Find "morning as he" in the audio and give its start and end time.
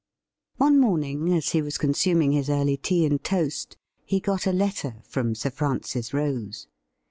0.79-1.61